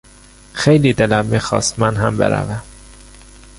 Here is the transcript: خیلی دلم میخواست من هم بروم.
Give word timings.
خیلی 0.53 0.93
دلم 0.93 1.25
میخواست 1.25 1.79
من 1.79 1.95
هم 1.95 2.17
بروم. 2.17 2.61